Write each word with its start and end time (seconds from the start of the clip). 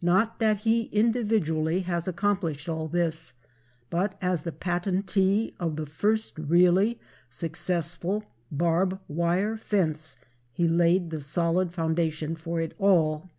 Not 0.00 0.38
that 0.38 0.58
he 0.58 0.84
individually 0.92 1.80
has 1.80 2.06
accomplished 2.06 2.68
all 2.68 2.86
this, 2.86 3.32
but 3.90 4.16
as 4.22 4.42
the 4.42 4.52
patentee 4.52 5.52
of 5.58 5.74
the 5.74 5.84
first 5.84 6.38
really 6.38 7.00
successful 7.28 8.22
barb 8.52 9.00
wire 9.08 9.56
fence, 9.56 10.16
he 10.52 10.68
laid 10.68 11.10
the 11.10 11.20
solid 11.20 11.72
foundation 11.72 12.36
for 12.36 12.60
it 12.60 12.72
all. 12.78 13.30